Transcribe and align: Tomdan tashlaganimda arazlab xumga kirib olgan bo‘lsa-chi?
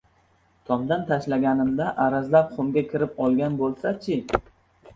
Tomdan 0.69 1.03
tashlaganimda 1.11 1.91
arazlab 2.07 2.49
xumga 2.57 2.85
kirib 2.89 3.23
olgan 3.29 3.61
bo‘lsa-chi? 3.63 4.21